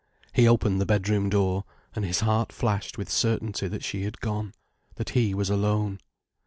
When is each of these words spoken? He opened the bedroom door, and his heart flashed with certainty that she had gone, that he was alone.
He 0.33 0.47
opened 0.47 0.81
the 0.81 0.87
bedroom 0.87 1.29
door, 1.29 1.63
and 1.95 2.03
his 2.03 2.21
heart 2.21 2.51
flashed 2.51 2.97
with 2.97 3.07
certainty 3.07 3.67
that 3.67 3.83
she 3.83 4.01
had 4.01 4.19
gone, 4.19 4.55
that 4.95 5.11
he 5.11 5.35
was 5.35 5.51
alone. 5.51 5.99